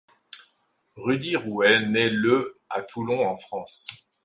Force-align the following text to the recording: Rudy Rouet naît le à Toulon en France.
Rudy 0.97 1.35
Rouet 1.35 1.81
naît 1.85 2.09
le 2.09 2.59
à 2.71 2.81
Toulon 2.81 3.23
en 3.27 3.37
France. 3.37 3.85